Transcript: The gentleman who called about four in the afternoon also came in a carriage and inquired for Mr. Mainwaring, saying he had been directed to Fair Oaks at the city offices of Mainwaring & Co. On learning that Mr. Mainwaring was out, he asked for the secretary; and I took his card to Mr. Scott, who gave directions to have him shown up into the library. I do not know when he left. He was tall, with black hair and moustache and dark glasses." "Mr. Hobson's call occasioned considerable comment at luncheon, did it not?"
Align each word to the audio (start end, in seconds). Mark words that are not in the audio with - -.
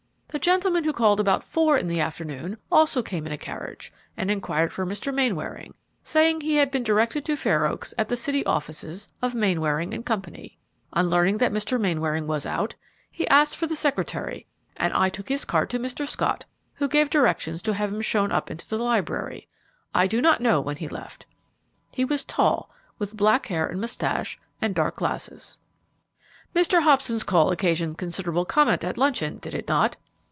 The 0.33 0.39
gentleman 0.39 0.85
who 0.85 0.93
called 0.93 1.19
about 1.19 1.43
four 1.43 1.77
in 1.77 1.87
the 1.87 1.99
afternoon 1.99 2.57
also 2.71 3.03
came 3.03 3.25
in 3.25 3.33
a 3.33 3.37
carriage 3.37 3.91
and 4.15 4.31
inquired 4.31 4.71
for 4.71 4.85
Mr. 4.85 5.13
Mainwaring, 5.13 5.73
saying 6.05 6.39
he 6.39 6.55
had 6.55 6.71
been 6.71 6.83
directed 6.83 7.25
to 7.25 7.35
Fair 7.35 7.65
Oaks 7.67 7.93
at 7.97 8.07
the 8.07 8.15
city 8.15 8.45
offices 8.45 9.09
of 9.21 9.35
Mainwaring 9.35 10.01
& 10.03 10.03
Co. 10.03 10.21
On 10.93 11.09
learning 11.09 11.37
that 11.39 11.51
Mr. 11.51 11.77
Mainwaring 11.77 12.27
was 12.27 12.45
out, 12.45 12.75
he 13.11 13.27
asked 13.27 13.57
for 13.57 13.67
the 13.67 13.75
secretary; 13.75 14.47
and 14.77 14.93
I 14.93 15.09
took 15.09 15.27
his 15.27 15.43
card 15.43 15.69
to 15.71 15.79
Mr. 15.79 16.07
Scott, 16.07 16.45
who 16.75 16.87
gave 16.87 17.09
directions 17.09 17.61
to 17.63 17.73
have 17.73 17.91
him 17.93 17.99
shown 18.01 18.31
up 18.31 18.49
into 18.49 18.65
the 18.69 18.79
library. 18.81 19.49
I 19.93 20.07
do 20.07 20.21
not 20.21 20.39
know 20.39 20.61
when 20.61 20.77
he 20.77 20.87
left. 20.87 21.25
He 21.91 22.05
was 22.05 22.23
tall, 22.23 22.71
with 22.99 23.17
black 23.17 23.47
hair 23.47 23.67
and 23.67 23.81
moustache 23.81 24.39
and 24.61 24.73
dark 24.73 24.95
glasses." 24.95 25.59
"Mr. 26.55 26.81
Hobson's 26.83 27.23
call 27.25 27.51
occasioned 27.51 27.97
considerable 27.97 28.45
comment 28.45 28.85
at 28.85 28.97
luncheon, 28.97 29.35
did 29.35 29.53
it 29.53 29.67
not?" 29.67 29.97